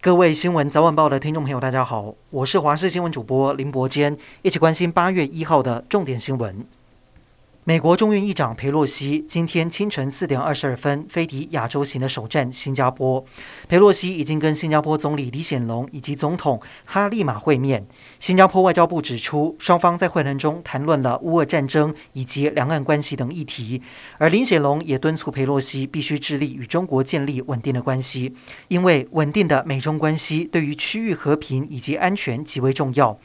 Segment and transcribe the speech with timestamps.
[0.00, 6.64] 各位新闻早晚报的听众朋友，大家好，我是华视新闻主播林伯坚，一起关心八月一号的重点新闻。
[7.68, 13.22] 美国众议院议长佩洛西今天清晨四点二十二分飞抵亚洲行的首站新加坡。
[13.68, 17.86] 佩洛西已经跟新加坡总理李显龙以及总统哈利玛会面。
[18.20, 23.82] 新加坡外交部指出，双方在会谈中谈论了乌俄战争以及两岸关系等议题。
[24.16, 28.34] 而李显龙也敦促佩洛西必须致力与中国建立稳定的关系，
[28.68, 33.18] 因为稳定的美中关系对于区域和平以及安全极为重要。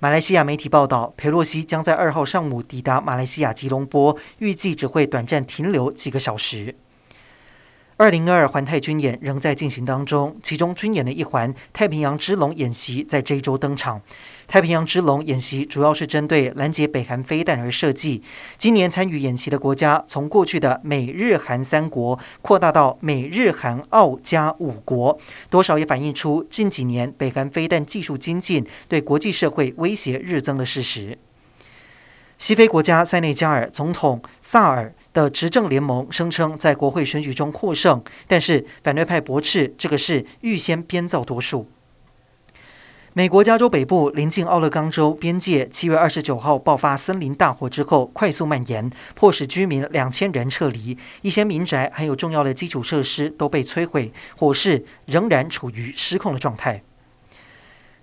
[0.00, 6.76] 马来西亚媒体报道，佩洛西将在二号上午抵达马来西亚吉隆坡，预计只会短暂停留几个小时。
[7.98, 14.00] 二零二二环太军演仍在进行当中，其中军演的一环——太平洋之龙演习，在这一周登场。
[14.46, 18.22] 太平洋之龙演习主要是针对拦截北韩飞弹而设计。
[18.56, 25.18] 今年参与演习的国家从过去的美日韩三国扩大到美日韩澳加五国，
[25.50, 31.18] 多少也反映出近几年北韩飞弹技术精进对国际社会威胁日增的事实。
[32.38, 41.68] 西非国家塞内加尔总统萨尔的执政联盟声称在国会选举中获胜，但是反对派驳斥这个是预先编造多数。
[43.14, 56.80] 美国加州北部临近奥勒冈州边界，七月二十九号爆发森林大火之后，快速蔓延，迫使居民两千人撤离，一些民宅还有重要的基础设施都被摧毁，火势仍然处于失控的状态。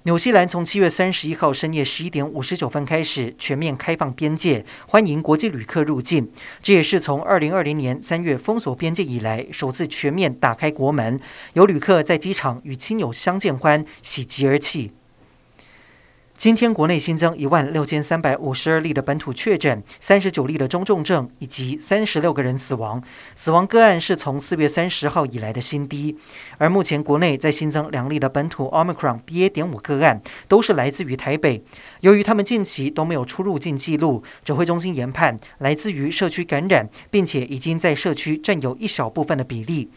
[0.06, 6.30] 纽西兰从七月三十一号深夜十一点五十九分开始全面开放边界，欢迎国际旅客入境。
[6.62, 11.20] 这也是从二零二零年三月封锁边界以来首次全面打开国门，
[11.54, 14.92] 有旅客在机场与亲友相见欢，喜极而泣。
[16.46, 23.02] 今天国内新增一万六千三百五十二例的本土确诊，三十九例的中重症，以及三十六个人死亡。
[23.34, 26.16] 死亡个案是从四月三十号以来的新低。
[26.60, 29.50] 而目前国内在新增两例的本土 Omicron BA.
[29.50, 31.64] 点五个案，都是来自于台北。
[32.02, 39.90] 由于他们近期都没有出入境记录，指挥中心研判来自于社区感染，并且已经在社区占有一小部分的比例。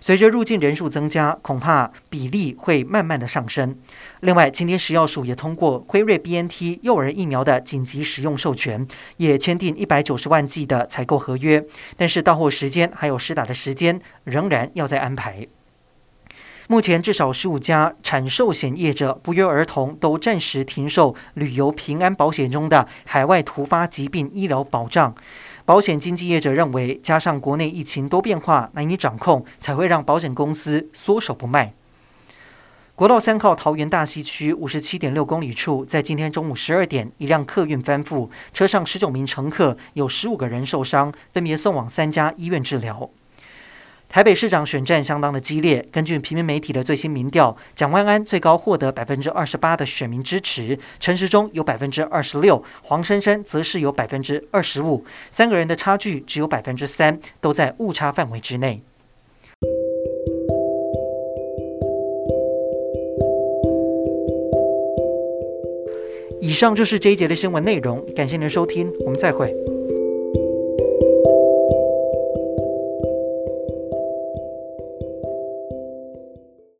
[0.00, 3.76] 随着入境人数增加，恐怕比例会慢慢的上升。
[4.20, 11.64] 另外，今天食药署也通过辉瑞 BNT 幼儿疫苗的紧急使用授权，也签订一百九十万剂的采购合约。
[11.96, 15.46] 但是到货时间还有施打的时间，仍然要再安排。
[16.70, 25.14] 目前至少十五家产寿险业者不约而同都暂时停售旅游平安保险中的海外突发疾病医疗保障。
[25.68, 31.74] 保险经纪业者认为，加上国内疫情多变化难以掌控，才会让保险公司缩手不卖。
[32.94, 43.10] 国道三号桃园大溪区五十七点六公里处，在今天中午十二点，一辆客运翻覆，车上十九名乘客，有十五个人受伤，分别送往三家医院治疗。
[44.08, 45.86] 台北市长选战相当的激烈。
[45.92, 58.82] 根据平民媒体的最新民调，蒋万安最高获得百分之二十八的选民支持，陈时中有百分之二十六，黄珊珊则是有百分之二十五，三个人的差距只有百分之三，都在误差范围之内。
[66.40, 69.54] 以上就是这一节的新闻内容，感谢您的收听，我们再会。